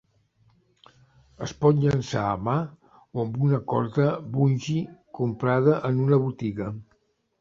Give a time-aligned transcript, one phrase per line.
[1.47, 2.55] Es pot llançar a mà
[3.19, 4.07] o amb una corda
[4.39, 4.81] bungee
[5.21, 6.73] comprada en una botiga.